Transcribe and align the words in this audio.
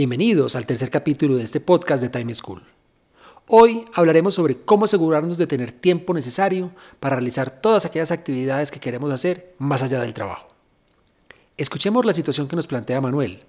Bienvenidos 0.00 0.56
al 0.56 0.64
tercer 0.64 0.88
capítulo 0.88 1.36
de 1.36 1.42
este 1.42 1.60
podcast 1.60 2.02
de 2.02 2.08
Time 2.08 2.34
School. 2.34 2.62
Hoy 3.46 3.84
hablaremos 3.92 4.34
sobre 4.34 4.56
cómo 4.56 4.86
asegurarnos 4.86 5.36
de 5.36 5.46
tener 5.46 5.72
tiempo 5.72 6.14
necesario 6.14 6.70
para 7.00 7.16
realizar 7.16 7.60
todas 7.60 7.84
aquellas 7.84 8.10
actividades 8.10 8.70
que 8.70 8.80
queremos 8.80 9.12
hacer 9.12 9.54
más 9.58 9.82
allá 9.82 10.00
del 10.00 10.14
trabajo. 10.14 10.54
Escuchemos 11.58 12.06
la 12.06 12.14
situación 12.14 12.48
que 12.48 12.56
nos 12.56 12.66
plantea 12.66 13.02
Manuel, 13.02 13.42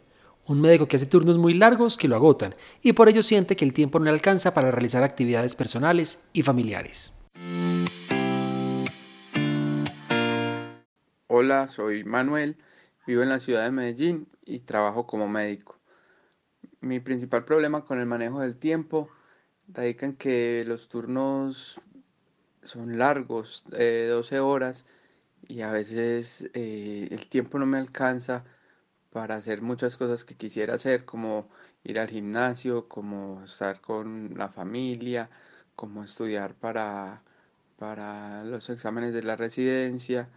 un 0.45 0.59
médico 0.59 0.89
que 0.89 0.97
hace 0.97 1.05
turnos 1.05 1.37
muy 1.37 1.53
largos 1.53 1.95
que 1.95 2.09
lo 2.09 2.17
agotan 2.17 2.53
y 2.81 2.91
por 2.91 3.07
ello 3.07 3.23
siente 3.23 3.55
que 3.55 3.63
el 3.63 3.71
tiempo 3.71 3.99
no 3.99 4.03
le 4.03 4.11
alcanza 4.11 4.53
para 4.53 4.71
realizar 4.71 5.05
actividades 5.05 5.55
personales 5.55 6.21
y 6.33 6.43
familiares. 6.43 7.13
Hola, 11.27 11.67
soy 11.67 12.03
Manuel, 12.03 12.57
vivo 13.07 13.23
en 13.23 13.29
la 13.29 13.39
ciudad 13.39 13.63
de 13.63 13.71
Medellín 13.71 14.27
y 14.43 14.59
trabajo 14.59 15.07
como 15.07 15.29
médico. 15.29 15.80
Mi 16.81 16.99
principal 16.99 17.45
problema 17.45 17.85
con 17.85 17.99
el 17.99 18.07
manejo 18.07 18.39
del 18.39 18.57
tiempo 18.57 19.09
radica 19.67 20.07
en 20.07 20.15
que 20.15 20.63
los 20.65 20.89
turnos 20.89 21.79
son 22.63 22.97
largos, 22.97 23.63
12 23.69 24.39
horas, 24.39 24.85
y 25.47 25.61
a 25.61 25.71
veces 25.71 26.49
eh, 26.53 27.07
el 27.11 27.27
tiempo 27.27 27.59
no 27.59 27.65
me 27.65 27.77
alcanza 27.77 28.45
para 29.11 29.35
hacer 29.35 29.61
muchas 29.61 29.97
cosas 29.97 30.25
que 30.25 30.35
quisiera 30.35 30.75
hacer, 30.75 31.05
como 31.05 31.49
ir 31.83 31.99
al 31.99 32.09
gimnasio, 32.09 32.87
como 32.87 33.43
estar 33.43 33.81
con 33.81 34.33
la 34.37 34.49
familia, 34.49 35.29
como 35.75 36.03
estudiar 36.03 36.55
para, 36.55 37.21
para 37.77 38.43
los 38.43 38.69
exámenes 38.69 39.13
de 39.13 39.23
la 39.23 39.35
residencia. 39.35 40.29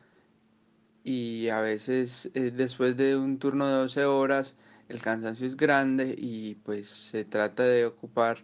Y 1.05 1.49
a 1.49 1.61
veces 1.61 2.31
eh, 2.35 2.51
después 2.51 2.97
de 2.97 3.17
un 3.17 3.39
turno 3.39 3.67
de 3.67 3.75
12 3.75 4.05
horas, 4.07 4.57
el 4.89 5.01
cansancio 5.03 5.47
es 5.47 5.57
grande 5.57 6.15
y 6.19 6.57
pues 6.57 6.89
se 6.91 7.25
trata 7.25 7.65
de 7.65 7.87
ocupar 7.87 8.39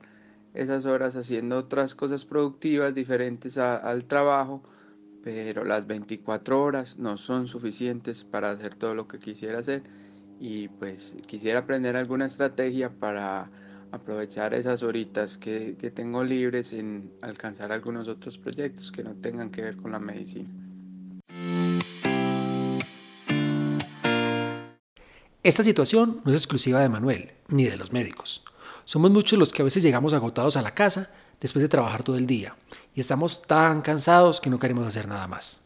esas 0.55 0.87
horas 0.87 1.17
haciendo 1.17 1.59
otras 1.59 1.95
cosas 1.95 2.25
productivas 2.25 2.95
diferentes 2.95 3.59
al 3.59 4.07
trabajo, 4.07 4.63
pero 5.23 5.65
las 5.65 5.87
24 5.87 6.63
horas 6.63 6.99
no 6.99 7.17
son 7.17 7.47
suficientes 7.49 8.25
para 8.25 8.51
hacer 8.51 8.75
todo 8.75 8.95
lo 8.95 9.09
que 9.09 9.19
quisiera 9.19 9.59
hacer 9.61 9.85
y 10.39 10.69
pues 10.69 11.17
quisiera 11.27 11.61
aprender 11.61 11.97
alguna 11.97 12.27
estrategia 12.27 12.91
para 12.99 13.53
aprovechar 13.93 14.55
esas 14.55 14.83
horitas 14.83 15.39
que, 15.39 15.77
que 15.79 15.91
tengo 15.91 16.25
libres 16.25 16.73
en 16.73 17.13
alcanzar 17.23 17.73
algunos 17.73 18.09
otros 18.09 18.39
proyectos 18.39 18.91
que 18.93 19.05
no 19.05 19.17
tengan 19.17 19.51
que 19.51 19.63
ver 19.63 19.77
con 19.77 19.93
la 19.93 20.01
medicina. 20.01 20.60
Esta 25.43 25.65
situación 25.65 26.21
no 26.23 26.33
es 26.33 26.37
exclusiva 26.37 26.81
de 26.81 26.91
Manuel, 26.91 27.33
ni 27.49 27.65
de 27.65 27.79
los 27.79 27.95
médicos. 27.95 28.45
Somos 28.85 29.11
muchos 29.11 29.39
los 29.39 29.49
que 29.49 29.63
a 29.63 29.65
veces 29.65 29.83
llegamos 29.83 30.13
agotados 30.13 30.59
a 30.59 30.61
la 30.61 30.75
casa 30.75 31.15
después 31.41 31.63
de 31.63 31.69
trabajar 31.71 32.03
todo 32.03 32.17
el 32.17 32.27
día 32.27 32.57
y 32.95 33.01
estamos 33.01 33.41
tan 33.47 33.81
cansados 33.81 34.39
que 34.39 34.51
no 34.51 34.59
queremos 34.59 34.87
hacer 34.87 35.09
nada 35.09 35.27
más. 35.27 35.63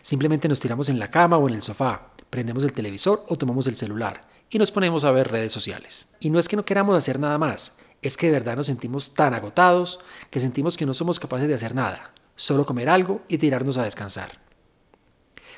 Simplemente 0.00 0.48
nos 0.48 0.58
tiramos 0.58 0.88
en 0.88 0.98
la 0.98 1.10
cama 1.10 1.36
o 1.36 1.46
en 1.48 1.54
el 1.54 1.60
sofá, 1.60 2.12
prendemos 2.30 2.64
el 2.64 2.72
televisor 2.72 3.26
o 3.28 3.36
tomamos 3.36 3.66
el 3.66 3.76
celular 3.76 4.26
y 4.48 4.58
nos 4.58 4.70
ponemos 4.70 5.04
a 5.04 5.10
ver 5.10 5.30
redes 5.30 5.52
sociales. 5.52 6.06
Y 6.20 6.30
no 6.30 6.38
es 6.38 6.48
que 6.48 6.56
no 6.56 6.64
queramos 6.64 6.96
hacer 6.96 7.20
nada 7.20 7.36
más, 7.36 7.76
es 8.00 8.16
que 8.16 8.28
de 8.28 8.32
verdad 8.32 8.56
nos 8.56 8.68
sentimos 8.68 9.12
tan 9.12 9.34
agotados 9.34 10.00
que 10.30 10.40
sentimos 10.40 10.78
que 10.78 10.86
no 10.86 10.94
somos 10.94 11.20
capaces 11.20 11.46
de 11.46 11.54
hacer 11.54 11.74
nada, 11.74 12.14
solo 12.36 12.64
comer 12.64 12.88
algo 12.88 13.20
y 13.28 13.36
tirarnos 13.36 13.76
a 13.76 13.84
descansar. 13.84 14.40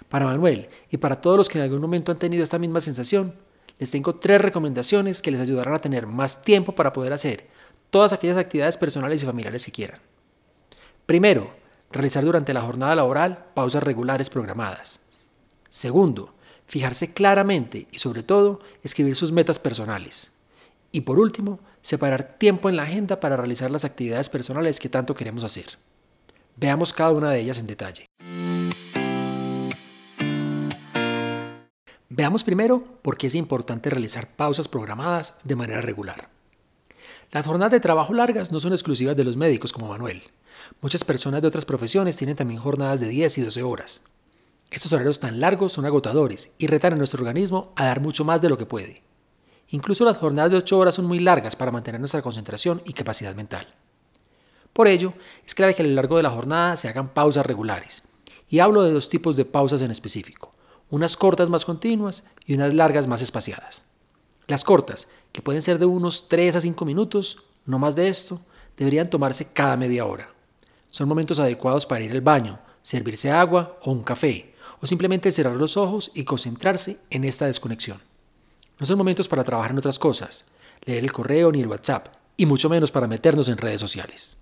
Para 0.09 0.27
Manuel 0.27 0.69
y 0.91 0.97
para 0.97 1.21
todos 1.21 1.37
los 1.37 1.49
que 1.49 1.59
en 1.59 1.65
algún 1.65 1.81
momento 1.81 2.11
han 2.11 2.19
tenido 2.19 2.43
esta 2.43 2.59
misma 2.59 2.81
sensación, 2.81 3.35
les 3.83 3.91
tengo 3.91 4.15
tres 4.15 4.41
recomendaciones 4.41 5.21
que 5.21 5.33
les 5.33 5.41
ayudarán 5.41 5.75
a 5.75 5.81
tener 5.81 6.07
más 6.07 6.43
tiempo 6.43 6.73
para 6.73 6.93
poder 6.93 7.13
hacer 7.13 7.49
todas 7.91 8.13
aquellas 8.13 8.37
actividades 8.37 8.77
personales 8.77 9.21
y 9.21 9.27
familiares 9.27 9.67
que 9.67 9.73
quieran. 9.73 9.99
Primero, 11.05 11.51
realizar 11.91 12.25
durante 12.25 12.55
la 12.55 12.63
jornada 12.63 12.95
laboral 12.95 13.47
pausas 13.55 13.83
regulares 13.83 14.31
programadas. 14.31 15.01
Segundo, 15.69 16.33
fijarse 16.67 17.13
claramente 17.13 17.89
y 17.91 17.99
sobre 17.99 18.23
todo 18.23 18.61
escribir 18.85 19.17
sus 19.17 19.33
metas 19.33 19.59
personales. 19.59 20.31
Y 20.93 21.01
por 21.01 21.19
último, 21.19 21.59
separar 21.81 22.39
tiempo 22.39 22.69
en 22.69 22.77
la 22.77 22.85
agenda 22.85 23.19
para 23.19 23.37
realizar 23.37 23.73
las 23.73 23.85
actividades 23.85 24.29
personales 24.31 24.79
que 24.79 24.91
tanto 24.91 25.17
queremos 25.17 25.43
hacer. 25.43 25.77
Veamos 26.55 26.93
cada 26.93 27.11
una 27.11 27.33
de 27.33 27.41
ellas 27.41 27.59
en 27.59 27.67
detalle. 27.67 28.07
Veamos 32.15 32.45
primero 32.45 32.85
por 33.01 33.17
qué 33.17 33.29
es 33.29 33.35
importante 33.35 33.89
realizar 33.89 34.37
pausas 34.37 34.69
programadas 34.69 35.39
de 35.45 35.57
manera 35.57 35.81
regular. 35.81 36.29
Las 37.31 37.47
jornadas 37.47 37.73
de 37.73 37.81
trabajo 37.81 38.13
largas 38.13 38.53
no 38.53 38.61
son 38.61 38.75
exclusivas 38.75 39.17
de 39.17 39.25
los 39.25 39.39
médicos 39.39 39.73
como 39.73 39.89
Manuel. 39.89 40.23
Muchas 40.83 41.05
personas 41.05 41.41
de 41.41 41.49
otras 41.49 41.65
profesiones 41.65 42.19
tienen 42.19 42.37
también 42.37 42.61
jornadas 42.61 43.01
de 43.01 43.09
10 43.09 43.39
y 43.39 43.41
12 43.41 43.63
horas. 43.63 44.03
Estos 44.71 44.93
horarios 44.93 45.21
tan 45.21 45.41
largos 45.41 45.73
son 45.73 45.87
agotadores 45.87 46.53
y 46.59 46.67
retan 46.67 46.93
a 46.93 46.97
nuestro 46.97 47.21
organismo 47.21 47.73
a 47.77 47.87
dar 47.87 48.01
mucho 48.01 48.27
más 48.27 48.43
de 48.43 48.51
lo 48.51 48.59
que 48.59 48.67
puede. 48.67 49.03
Incluso 49.71 50.05
las 50.05 50.19
jornadas 50.19 50.51
de 50.51 50.59
8 50.59 50.79
horas 50.79 50.95
son 50.95 51.07
muy 51.07 51.19
largas 51.19 51.57
para 51.57 51.73
mantener 51.73 51.99
nuestra 51.99 52.21
concentración 52.21 52.83
y 52.85 52.93
capacidad 52.93 53.35
mental. 53.35 53.69
Por 54.75 54.87
ello, 54.87 55.15
es 55.47 55.55
clave 55.55 55.75
que 55.75 55.83
a 55.83 55.87
lo 55.87 55.95
largo 55.95 56.19
de 56.19 56.25
la 56.25 56.31
jornada 56.31 56.77
se 56.77 56.89
hagan 56.89 57.09
pausas 57.09 57.47
regulares. 57.47 58.03
Y 58.51 58.59
hablo 58.59 58.83
de 58.83 58.93
dos 58.93 59.09
tipos 59.09 59.35
de 59.35 59.47
pausas 59.47 59.81
en 59.81 59.91
específico 59.91 60.52
unas 60.93 61.17
cortas 61.17 61.49
más 61.49 61.65
continuas 61.65 62.25
y 62.45 62.53
unas 62.53 62.75
largas 62.75 63.07
más 63.07 63.23
espaciadas. 63.23 63.83
Las 64.47 64.63
cortas, 64.63 65.09
que 65.33 65.41
pueden 65.41 65.63
ser 65.63 65.79
de 65.79 65.87
unos 65.87 66.29
3 66.29 66.57
a 66.57 66.61
5 66.61 66.85
minutos, 66.85 67.45
no 67.65 67.79
más 67.79 67.97
de 67.97 68.09
esto, 68.09 68.43
deberían 68.77 69.09
tomarse 69.09 69.55
cada 69.55 69.75
media 69.79 70.05
hora. 70.05 70.29
Son 70.91 71.09
momentos 71.09 71.39
adecuados 71.39 71.87
para 71.87 72.03
ir 72.03 72.13
al 72.13 72.21
baño, 72.21 72.59
servirse 72.83 73.31
agua 73.31 73.79
o 73.83 73.91
un 73.91 74.03
café, 74.03 74.55
o 74.83 74.87
simplemente 74.87 75.33
cerrar 75.33 75.57
los 75.57 75.79
ojos 75.79 76.11
y 76.15 76.25
concentrarse 76.25 76.99
en 77.09 77.25
esta 77.25 77.47
desconexión. 77.47 77.99
No 78.79 78.85
son 78.85 78.99
momentos 78.99 79.29
para 79.29 79.45
trabajar 79.45 79.71
en 79.71 79.79
otras 79.79 79.99
cosas, 79.99 80.45
leer 80.85 81.05
el 81.05 81.13
correo 81.13 81.51
ni 81.53 81.63
el 81.63 81.69
WhatsApp, 81.69 82.09
y 82.37 82.45
mucho 82.45 82.69
menos 82.69 82.91
para 82.91 83.07
meternos 83.07 83.49
en 83.49 83.57
redes 83.57 83.81
sociales. 83.81 84.37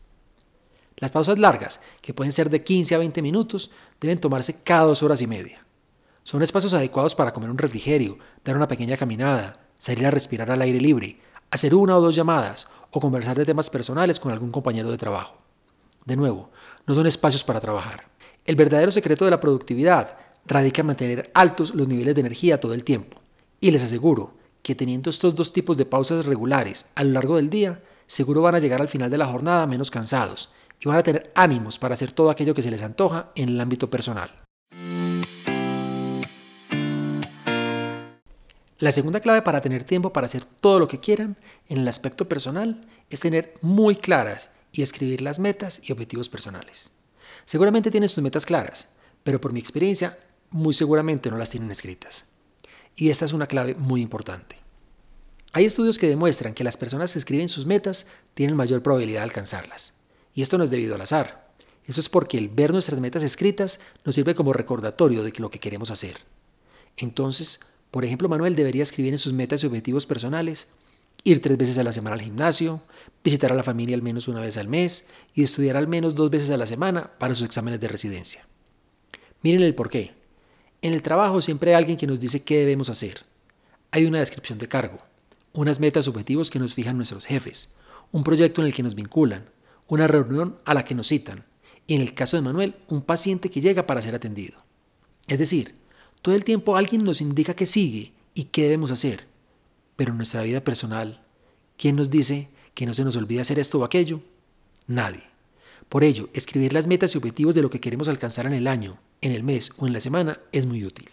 Las 0.96 1.12
pausas 1.12 1.38
largas, 1.38 1.80
que 2.00 2.12
pueden 2.12 2.32
ser 2.32 2.50
de 2.50 2.64
15 2.64 2.96
a 2.96 2.98
20 2.98 3.22
minutos, 3.22 3.70
deben 4.00 4.20
tomarse 4.20 4.64
cada 4.64 4.86
dos 4.86 5.04
horas 5.04 5.22
y 5.22 5.28
media. 5.28 5.64
Son 6.22 6.42
espacios 6.42 6.74
adecuados 6.74 7.14
para 7.14 7.32
comer 7.32 7.50
un 7.50 7.58
refrigerio, 7.58 8.18
dar 8.44 8.56
una 8.56 8.68
pequeña 8.68 8.96
caminada, 8.96 9.60
salir 9.78 10.06
a 10.06 10.10
respirar 10.10 10.50
al 10.50 10.62
aire 10.62 10.80
libre, 10.80 11.18
hacer 11.50 11.74
una 11.74 11.96
o 11.96 12.00
dos 12.00 12.14
llamadas 12.14 12.68
o 12.90 13.00
conversar 13.00 13.36
de 13.36 13.46
temas 13.46 13.70
personales 13.70 14.20
con 14.20 14.32
algún 14.32 14.50
compañero 14.50 14.90
de 14.90 14.98
trabajo. 14.98 15.38
De 16.04 16.16
nuevo, 16.16 16.50
no 16.86 16.94
son 16.94 17.06
espacios 17.06 17.44
para 17.44 17.60
trabajar. 17.60 18.08
El 18.44 18.56
verdadero 18.56 18.92
secreto 18.92 19.24
de 19.24 19.30
la 19.30 19.40
productividad 19.40 20.16
radica 20.46 20.80
en 20.80 20.86
mantener 20.86 21.30
altos 21.34 21.74
los 21.74 21.88
niveles 21.88 22.14
de 22.14 22.20
energía 22.20 22.60
todo 22.60 22.74
el 22.74 22.84
tiempo. 22.84 23.20
Y 23.60 23.70
les 23.70 23.84
aseguro 23.84 24.34
que 24.62 24.74
teniendo 24.74 25.10
estos 25.10 25.34
dos 25.34 25.52
tipos 25.52 25.76
de 25.76 25.86
pausas 25.86 26.26
regulares 26.26 26.90
a 26.94 27.04
lo 27.04 27.12
largo 27.12 27.36
del 27.36 27.50
día, 27.50 27.82
seguro 28.06 28.42
van 28.42 28.54
a 28.54 28.58
llegar 28.58 28.80
al 28.80 28.88
final 28.88 29.10
de 29.10 29.18
la 29.18 29.26
jornada 29.26 29.66
menos 29.66 29.90
cansados 29.90 30.52
y 30.80 30.88
van 30.88 30.98
a 30.98 31.02
tener 31.02 31.30
ánimos 31.34 31.78
para 31.78 31.94
hacer 31.94 32.12
todo 32.12 32.30
aquello 32.30 32.54
que 32.54 32.62
se 32.62 32.70
les 32.70 32.82
antoja 32.82 33.30
en 33.34 33.50
el 33.50 33.60
ámbito 33.60 33.90
personal. 33.90 34.30
La 38.80 38.92
segunda 38.92 39.20
clave 39.20 39.42
para 39.42 39.60
tener 39.60 39.84
tiempo 39.84 40.10
para 40.10 40.24
hacer 40.24 40.46
todo 40.46 40.78
lo 40.78 40.88
que 40.88 40.98
quieran 40.98 41.36
en 41.68 41.78
el 41.78 41.88
aspecto 41.88 42.30
personal 42.30 42.80
es 43.10 43.20
tener 43.20 43.52
muy 43.60 43.94
claras 43.94 44.48
y 44.72 44.80
escribir 44.80 45.20
las 45.20 45.38
metas 45.38 45.82
y 45.86 45.92
objetivos 45.92 46.30
personales. 46.30 46.90
Seguramente 47.44 47.90
tienen 47.90 48.08
sus 48.08 48.24
metas 48.24 48.46
claras, 48.46 48.88
pero 49.22 49.38
por 49.38 49.52
mi 49.52 49.60
experiencia 49.60 50.18
muy 50.48 50.72
seguramente 50.72 51.30
no 51.30 51.36
las 51.36 51.50
tienen 51.50 51.70
escritas. 51.70 52.24
Y 52.96 53.10
esta 53.10 53.26
es 53.26 53.34
una 53.34 53.48
clave 53.48 53.74
muy 53.74 54.00
importante. 54.00 54.56
Hay 55.52 55.66
estudios 55.66 55.98
que 55.98 56.08
demuestran 56.08 56.54
que 56.54 56.64
las 56.64 56.78
personas 56.78 57.12
que 57.12 57.18
escriben 57.18 57.50
sus 57.50 57.66
metas 57.66 58.06
tienen 58.32 58.56
mayor 58.56 58.82
probabilidad 58.82 59.20
de 59.20 59.24
alcanzarlas. 59.24 59.92
Y 60.32 60.40
esto 60.40 60.56
no 60.56 60.64
es 60.64 60.70
debido 60.70 60.94
al 60.94 61.02
azar. 61.02 61.50
Eso 61.84 62.00
es 62.00 62.08
porque 62.08 62.38
el 62.38 62.48
ver 62.48 62.72
nuestras 62.72 62.98
metas 62.98 63.24
escritas 63.24 63.78
nos 64.06 64.14
sirve 64.14 64.34
como 64.34 64.54
recordatorio 64.54 65.22
de 65.22 65.34
lo 65.36 65.50
que 65.50 65.60
queremos 65.60 65.90
hacer. 65.90 66.16
Entonces, 66.96 67.60
por 67.90 68.04
ejemplo, 68.04 68.28
Manuel 68.28 68.54
debería 68.54 68.82
escribir 68.82 69.12
en 69.12 69.18
sus 69.18 69.32
metas 69.32 69.62
y 69.62 69.66
objetivos 69.66 70.06
personales, 70.06 70.68
ir 71.24 71.42
tres 71.42 71.58
veces 71.58 71.78
a 71.78 71.84
la 71.84 71.92
semana 71.92 72.14
al 72.14 72.22
gimnasio, 72.22 72.82
visitar 73.24 73.52
a 73.52 73.54
la 73.54 73.62
familia 73.62 73.96
al 73.96 74.02
menos 74.02 74.28
una 74.28 74.40
vez 74.40 74.56
al 74.56 74.68
mes 74.68 75.08
y 75.34 75.42
estudiar 75.42 75.76
al 75.76 75.88
menos 75.88 76.14
dos 76.14 76.30
veces 76.30 76.50
a 76.50 76.56
la 76.56 76.66
semana 76.66 77.10
para 77.18 77.34
sus 77.34 77.44
exámenes 77.44 77.80
de 77.80 77.88
residencia. 77.88 78.46
Miren 79.42 79.62
el 79.62 79.74
porqué. 79.74 80.12
En 80.82 80.92
el 80.92 81.02
trabajo 81.02 81.40
siempre 81.40 81.72
hay 81.72 81.78
alguien 81.78 81.98
que 81.98 82.06
nos 82.06 82.20
dice 82.20 82.42
qué 82.42 82.58
debemos 82.58 82.88
hacer. 82.88 83.24
Hay 83.90 84.06
una 84.06 84.20
descripción 84.20 84.58
de 84.58 84.68
cargo, 84.68 84.98
unas 85.52 85.80
metas 85.80 86.06
objetivos 86.08 86.50
que 86.50 86.58
nos 86.58 86.74
fijan 86.74 86.96
nuestros 86.96 87.26
jefes, 87.26 87.74
un 88.12 88.24
proyecto 88.24 88.60
en 88.60 88.68
el 88.68 88.74
que 88.74 88.82
nos 88.82 88.94
vinculan, 88.94 89.46
una 89.88 90.06
reunión 90.06 90.56
a 90.64 90.74
la 90.74 90.84
que 90.84 90.94
nos 90.94 91.08
citan, 91.08 91.44
y 91.86 91.94
en 91.94 92.02
el 92.02 92.14
caso 92.14 92.36
de 92.36 92.42
Manuel, 92.42 92.76
un 92.88 93.02
paciente 93.02 93.50
que 93.50 93.60
llega 93.60 93.86
para 93.86 94.00
ser 94.00 94.14
atendido. 94.14 94.62
Es 95.26 95.38
decir, 95.38 95.74
todo 96.22 96.34
el 96.34 96.44
tiempo 96.44 96.76
alguien 96.76 97.04
nos 97.04 97.20
indica 97.20 97.54
qué 97.54 97.66
sigue 97.66 98.12
y 98.34 98.44
qué 98.44 98.64
debemos 98.64 98.90
hacer, 98.90 99.26
pero 99.96 100.12
en 100.12 100.16
nuestra 100.16 100.42
vida 100.42 100.62
personal, 100.62 101.22
¿quién 101.76 101.96
nos 101.96 102.10
dice 102.10 102.48
que 102.74 102.86
no 102.86 102.94
se 102.94 103.04
nos 103.04 103.16
olvide 103.16 103.40
hacer 103.40 103.58
esto 103.58 103.78
o 103.78 103.84
aquello? 103.84 104.20
Nadie. 104.86 105.22
Por 105.88 106.04
ello, 106.04 106.28
escribir 106.34 106.72
las 106.72 106.86
metas 106.86 107.14
y 107.14 107.18
objetivos 107.18 107.54
de 107.54 107.62
lo 107.62 107.70
que 107.70 107.80
queremos 107.80 108.08
alcanzar 108.08 108.46
en 108.46 108.52
el 108.52 108.68
año, 108.68 108.98
en 109.20 109.32
el 109.32 109.42
mes 109.42 109.72
o 109.78 109.86
en 109.86 109.92
la 109.92 110.00
semana 110.00 110.38
es 110.52 110.66
muy 110.66 110.84
útil. 110.84 111.10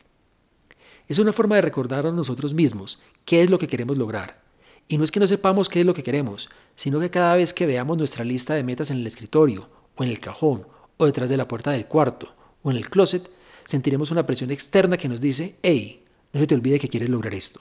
Es 1.08 1.20
una 1.20 1.34
forma 1.34 1.56
de 1.56 1.62
recordar 1.62 2.06
a 2.06 2.12
nosotros 2.12 2.54
mismos 2.54 3.00
qué 3.26 3.42
es 3.42 3.50
lo 3.50 3.58
que 3.58 3.68
queremos 3.68 3.98
lograr. 3.98 4.42
Y 4.90 4.98
no 4.98 5.04
es 5.04 5.12
que 5.12 5.20
no 5.20 5.28
sepamos 5.28 5.70
qué 5.70 5.80
es 5.80 5.86
lo 5.86 5.94
que 5.94 6.04
queremos, 6.04 6.50
sino 6.76 7.00
que 7.00 7.10
cada 7.10 7.36
vez 7.36 7.54
que 7.54 7.66
veamos 7.66 7.98
nuestra 7.98 8.24
lista 8.24 8.54
de 8.54 8.64
metas 8.64 8.92
en 8.92 8.98
el 8.98 9.08
escritorio, 9.08 9.70
o 9.96 10.04
en 10.04 10.10
el 10.10 10.20
cajón, 10.20 10.68
o 10.98 11.06
detrás 11.06 11.30
de 11.30 11.38
la 11.38 11.48
puerta 11.48 11.72
del 11.72 11.88
cuarto, 11.88 12.34
o 12.62 12.72
en 12.72 12.78
el 12.78 12.90
closet, 12.90 13.30
sentiremos 13.68 14.12
una 14.12 14.26
presión 14.26 14.50
externa 14.50 14.98
que 14.98 15.10
nos 15.10 15.20
dice, 15.20 15.58
hey, 15.62 16.06
no 16.32 16.40
se 16.40 16.48
te 16.48 16.56
olvide 16.56 16.80
que 16.80 16.88
quieres 16.88 17.10
lograr 17.10 17.34
esto. 17.34 17.60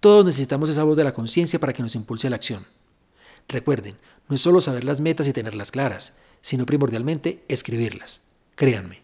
Todos 0.00 0.24
necesitamos 0.24 0.68
esa 0.68 0.82
voz 0.82 0.96
de 0.96 1.04
la 1.04 1.14
conciencia 1.14 1.60
para 1.60 1.72
que 1.72 1.82
nos 1.82 1.94
impulse 1.94 2.26
a 2.26 2.30
la 2.30 2.36
acción. 2.36 2.66
Recuerden, 3.48 3.96
no 4.28 4.34
es 4.34 4.40
solo 4.40 4.60
saber 4.60 4.82
las 4.82 5.00
metas 5.00 5.28
y 5.28 5.32
tenerlas 5.32 5.70
claras, 5.70 6.18
sino 6.40 6.66
primordialmente 6.66 7.44
escribirlas. 7.46 8.22
Créanme. 8.56 9.02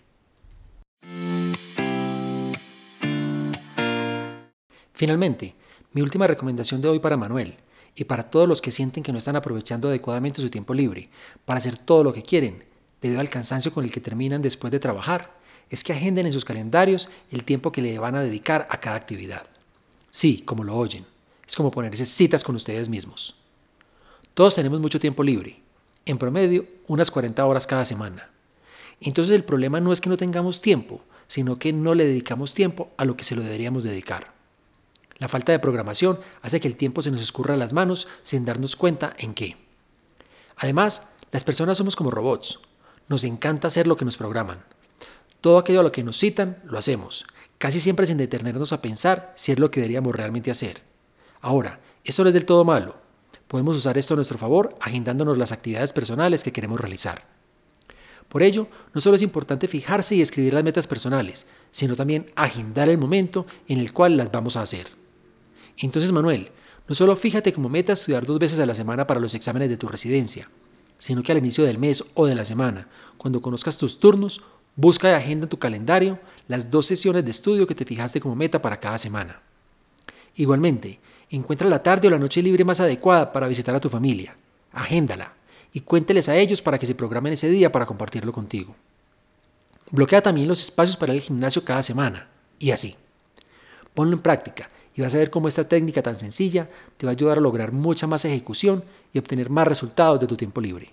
Finalmente, 4.93 5.55
mi 5.93 6.03
última 6.03 6.27
recomendación 6.27 6.83
de 6.83 6.89
hoy 6.89 6.99
para 6.99 7.17
Manuel 7.17 7.55
y 7.95 8.05
para 8.05 8.25
todos 8.25 8.49
los 8.49 8.61
que 8.61 8.73
sienten 8.73 9.05
que 9.05 9.13
no 9.13 9.19
están 9.19 9.37
aprovechando 9.37 9.89
adecuadamente 9.89 10.43
su 10.43 10.51
tiempo 10.51 10.75
libre 10.75 11.11
para 11.45 11.59
hacer 11.59 11.79
todo 11.79 12.03
lo 12.03 12.13
que 12.13 12.25
quieren, 12.25 12.65
debido 13.01 13.21
al 13.21 13.31
cansancio 13.31 13.73
con 13.73 13.85
el 13.85 13.93
que 13.93 14.01
terminan 14.01 14.43
después 14.43 14.73
de 14.73 14.81
trabajar, 14.81 15.37
es 15.71 15.83
que 15.83 15.93
agenden 15.93 16.27
en 16.27 16.33
sus 16.33 16.45
calendarios 16.45 17.09
el 17.31 17.45
tiempo 17.45 17.73
que 17.73 17.83
le 17.83 17.99
van 17.99 18.15
a 18.15 18.21
dedicar 18.21 18.67
a 18.71 18.81
cada 18.81 18.97
actividad. 18.97 19.47
Sí, 20.11 20.43
como 20.45 20.65
lo 20.65 20.77
oyen, 20.77 21.05
es 21.47 21.57
como 21.57 21.71
ponerse 21.71 22.07
citas 22.07 22.45
con 22.45 22.57
ustedes 22.57 22.89
mismos. 22.89 23.37
Todos 24.35 24.55
tenemos 24.55 24.81
mucho 24.81 25.01
tiempo 25.01 25.23
libre, 25.23 25.61
en 26.05 26.19
promedio 26.19 26.67
unas 26.87 27.11
40 27.11 27.45
horas 27.45 27.67
cada 27.67 27.85
semana. 27.85 28.31
Entonces 29.01 29.35
el 29.35 29.45
problema 29.45 29.81
no 29.81 29.93
es 29.93 30.01
que 30.01 30.09
no 30.09 30.17
tengamos 30.17 30.61
tiempo, 30.61 31.03
sino 31.29 31.59
que 31.59 31.73
no 31.73 31.95
le 31.95 32.07
dedicamos 32.07 32.55
tiempo 32.55 32.91
a 32.97 33.05
lo 33.05 33.17
que 33.17 33.25
se 33.25 33.35
lo 33.35 33.43
deberíamos 33.43 33.85
dedicar. 33.85 34.33
La 35.19 35.29
falta 35.29 35.53
de 35.53 35.59
programación 35.59 36.19
hace 36.43 36.61
que 36.61 36.69
el 36.69 36.77
tiempo 36.77 37.03
se 37.03 37.11
nos 37.11 37.23
escurra 37.23 37.55
a 37.55 37.59
las 37.59 37.73
manos 37.73 38.07
sin 38.23 38.45
darnos 38.45 38.77
cuenta 38.77 39.15
en 39.19 39.35
qué. 39.35 39.57
Además, 40.57 41.11
las 41.33 41.45
personas 41.45 41.79
somos 41.79 41.97
como 41.97 42.11
robots. 42.11 42.61
Nos 43.09 43.25
encanta 43.25 43.69
hacer 43.69 43.87
lo 43.87 43.97
que 43.97 44.05
nos 44.05 44.17
programan. 44.17 44.63
Todo 45.41 45.59
aquello 45.59 45.81
a 45.81 45.83
lo 45.83 45.93
que 45.93 46.03
nos 46.03 46.19
citan, 46.19 46.59
lo 46.65 46.79
hacemos, 46.79 47.27
casi 47.59 47.81
siempre 47.81 48.07
sin 48.07 48.19
detenernos 48.19 48.73
a 48.73 48.83
pensar 48.83 49.33
si 49.37 49.53
es 49.53 49.59
lo 49.59 49.71
que 49.71 49.81
deberíamos 49.81 50.15
realmente 50.15 50.51
hacer. 50.51 50.83
Ahora, 51.41 51.81
esto 52.05 52.23
no 52.23 52.29
es 52.29 52.35
del 52.35 52.47
todo 52.47 52.65
malo. 52.65 52.97
Podemos 53.49 53.77
usar 53.77 53.97
esto 53.97 54.15
a 54.15 54.17
nuestro 54.17 54.39
favor 54.39 54.77
agendándonos 54.81 55.39
las 55.39 55.53
actividades 55.53 55.93
personales 55.93 56.43
que 56.43 56.53
queremos 56.53 56.81
realizar. 56.81 57.25
Por 58.29 58.43
ello, 58.43 58.67
no 58.93 59.01
solo 59.01 59.17
es 59.17 59.23
importante 59.23 59.69
fijarse 59.69 60.17
y 60.17 60.21
escribir 60.21 60.55
las 60.55 60.65
metas 60.65 60.87
personales, 60.87 61.47
sino 61.71 61.95
también 61.95 62.33
agendar 62.35 62.89
el 62.89 62.99
momento 62.99 63.47
en 63.69 63.79
el 63.79 63.93
cual 63.93 64.17
las 64.17 64.33
vamos 64.33 64.57
a 64.57 64.63
hacer. 64.63 64.89
Entonces, 65.79 66.11
Manuel, 66.11 66.51
no 66.89 66.95
solo 66.95 67.15
fíjate 67.17 67.53
como 67.53 67.69
meta 67.69 67.93
estudiar 67.93 68.27
dos 68.27 68.39
veces 68.39 68.59
a 68.59 68.67
la 68.67 68.75
semana 68.75 69.07
para 69.07 69.21
los 69.21 69.35
exámenes 69.35 69.69
de 69.69 69.77
tu 69.77 69.89
residencia, 69.89 70.49
sino 70.99 71.23
que 71.23 71.33
al 71.33 71.39
inicio 71.39 71.65
del 71.65 71.79
mes 71.79 72.05
o 72.15 72.27
de 72.27 72.35
la 72.35 72.45
semana, 72.45 72.89
cuando 73.17 73.41
conozcas 73.43 73.79
tus 73.79 73.99
turnos, 74.01 74.43
busca 74.77 75.11
y 75.11 75.15
agenda 75.15 75.45
en 75.45 75.51
tu 75.51 75.59
calendario 75.59 76.19
las 76.47 76.71
dos 76.71 76.87
sesiones 76.87 77.25
de 77.25 77.31
estudio 77.31 77.67
que 77.67 77.75
te 77.75 77.85
fijaste 77.85 78.21
como 78.21 78.37
meta 78.37 78.63
para 78.63 78.79
cada 78.79 78.99
semana. 78.99 79.41
Igualmente, 80.37 81.01
encuentra 81.31 81.69
la 81.69 81.83
tarde 81.83 82.09
o 82.09 82.11
la 82.11 82.19
noche 82.19 82.43
libre 82.43 82.65
más 82.65 82.79
adecuada 82.81 83.33
para 83.33 83.49
visitar 83.49 83.75
a 83.75 83.81
tu 83.81 83.89
familia. 83.89 84.37
Agéndala 84.73 85.33
y 85.73 85.81
cuénteles 85.81 86.29
a 86.29 86.37
ellos 86.37 86.63
para 86.63 86.79
que 86.79 86.87
se 86.87 86.95
programen 86.95 87.33
ese 87.33 87.49
día 87.49 87.73
para 87.73 87.87
compartirlo 87.87 88.33
contigo. 88.33 88.77
Bloquea 89.91 90.23
también 90.23 90.49
los 90.49 90.63
espacios 90.63 90.97
para 90.97 91.13
el 91.13 91.21
gimnasio 91.21 91.65
cada 91.65 91.83
semana 91.83 92.29
y 92.59 92.71
así. 92.71 92.97
Ponlo 93.95 94.17
en 94.17 94.23
práctica 94.23 94.71
y 94.95 95.03
vas 95.03 95.15
a 95.15 95.19
ver 95.19 95.31
cómo 95.31 95.49
esta 95.49 95.69
técnica 95.69 96.03
tan 96.03 96.17
sencilla 96.17 96.69
te 96.97 97.07
va 97.07 97.11
a 97.11 97.15
ayudar 97.15 97.39
a 97.39 97.41
lograr 97.41 97.73
mucha 97.73 98.07
más 98.07 98.25
ejecución 98.25 98.85
y 99.13 99.19
obtener 99.19 99.51
más 99.51 99.69
resultados 99.69 100.21
de 100.21 100.27
tu 100.27 100.37
tiempo 100.37 100.61
libre. 100.61 100.93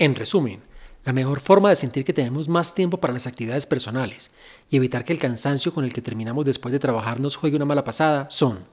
En 0.00 0.14
resumen, 0.14 0.62
la 1.04 1.12
mejor 1.12 1.40
forma 1.40 1.68
de 1.68 1.76
sentir 1.76 2.06
que 2.06 2.14
tenemos 2.14 2.48
más 2.48 2.74
tiempo 2.74 2.96
para 2.96 3.12
las 3.12 3.26
actividades 3.26 3.66
personales 3.66 4.30
y 4.70 4.78
evitar 4.78 5.04
que 5.04 5.12
el 5.12 5.18
cansancio 5.18 5.74
con 5.74 5.84
el 5.84 5.92
que 5.92 6.00
terminamos 6.00 6.46
después 6.46 6.72
de 6.72 6.78
trabajar 6.78 7.20
nos 7.20 7.36
juegue 7.36 7.56
una 7.56 7.66
mala 7.66 7.84
pasada 7.84 8.26
son, 8.30 8.64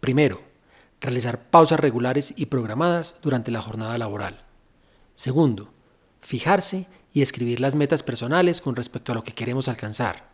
primero, 0.00 0.40
realizar 1.02 1.38
pausas 1.50 1.78
regulares 1.78 2.32
y 2.38 2.46
programadas 2.46 3.18
durante 3.20 3.50
la 3.50 3.60
jornada 3.60 3.98
laboral. 3.98 4.38
Segundo, 5.14 5.68
fijarse 6.22 6.86
y 7.12 7.20
escribir 7.20 7.60
las 7.60 7.74
metas 7.74 8.02
personales 8.02 8.62
con 8.62 8.74
respecto 8.74 9.12
a 9.12 9.16
lo 9.16 9.22
que 9.22 9.34
queremos 9.34 9.68
alcanzar. 9.68 10.30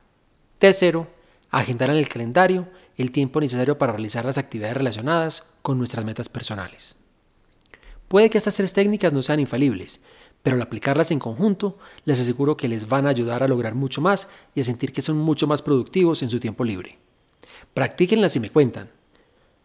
Tercero, 0.60 1.08
agendar 1.50 1.90
en 1.90 1.96
el 1.96 2.08
calendario 2.08 2.68
el 2.96 3.10
tiempo 3.10 3.40
necesario 3.40 3.78
para 3.78 3.94
realizar 3.94 4.24
las 4.24 4.38
actividades 4.38 4.76
relacionadas 4.76 5.42
con 5.62 5.76
nuestras 5.76 6.04
metas 6.04 6.28
personales. 6.28 6.94
Puede 8.06 8.28
que 8.28 8.38
estas 8.38 8.56
tres 8.56 8.72
técnicas 8.72 9.12
no 9.12 9.22
sean 9.22 9.38
infalibles, 9.38 10.00
pero 10.42 10.56
al 10.56 10.62
aplicarlas 10.62 11.10
en 11.10 11.18
conjunto, 11.18 11.78
les 12.04 12.20
aseguro 12.20 12.56
que 12.56 12.68
les 12.68 12.88
van 12.88 13.06
a 13.06 13.10
ayudar 13.10 13.42
a 13.42 13.48
lograr 13.48 13.74
mucho 13.74 14.00
más 14.00 14.28
y 14.54 14.60
a 14.60 14.64
sentir 14.64 14.92
que 14.92 15.02
son 15.02 15.18
mucho 15.18 15.46
más 15.46 15.62
productivos 15.62 16.22
en 16.22 16.30
su 16.30 16.40
tiempo 16.40 16.64
libre. 16.64 16.98
Practíquenlas 17.74 18.36
y 18.36 18.40
me 18.40 18.50
cuentan. 18.50 18.88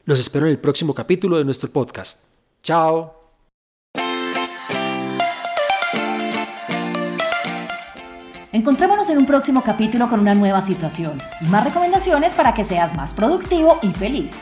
Los 0.05 0.19
espero 0.19 0.45
en 0.45 0.51
el 0.51 0.59
próximo 0.59 0.93
capítulo 0.93 1.37
de 1.37 1.45
nuestro 1.45 1.69
podcast. 1.69 2.25
Chao. 2.61 3.25
Encontrémonos 8.51 9.09
en 9.09 9.17
un 9.17 9.25
próximo 9.25 9.61
capítulo 9.61 10.09
con 10.09 10.21
una 10.21 10.33
nueva 10.33 10.61
situación 10.61 11.17
y 11.41 11.45
más 11.49 11.65
recomendaciones 11.65 12.35
para 12.35 12.53
que 12.53 12.63
seas 12.63 12.95
más 12.95 13.13
productivo 13.13 13.79
y 13.81 13.91
feliz. 13.91 14.41